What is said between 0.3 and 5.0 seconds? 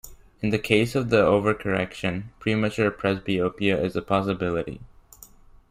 In the case of the overcorrection, premature presbyopia is a possibility.